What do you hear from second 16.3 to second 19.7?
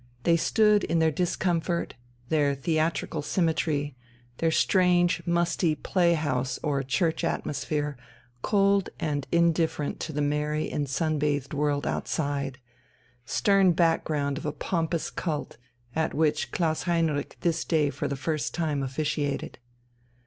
Klaus Heinrich this day for the first time officiated.